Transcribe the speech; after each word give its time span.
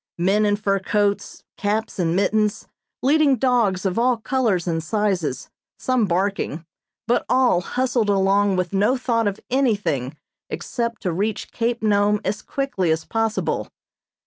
Men 0.17 0.47
in 0.47 0.55
fur 0.55 0.79
coats, 0.79 1.43
caps 1.57 1.99
and 1.99 2.15
mittens, 2.15 2.67
leading 3.03 3.35
dogs 3.35 3.85
of 3.85 3.99
all 3.99 4.17
colors 4.17 4.65
and 4.67 4.83
sizes, 4.83 5.51
some 5.77 6.05
barking, 6.07 6.65
but 7.07 7.23
all 7.29 7.61
hustled 7.61 8.09
along 8.09 8.55
with 8.55 8.73
no 8.73 8.97
thought 8.97 9.27
of 9.27 9.39
anything 9.51 10.17
except 10.49 11.03
to 11.03 11.11
reach 11.13 11.51
Cape 11.51 11.83
Nome 11.83 12.19
as 12.25 12.41
quickly 12.41 12.89
as 12.89 13.05
possible. 13.05 13.67